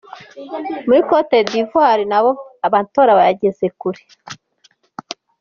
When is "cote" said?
1.09-1.37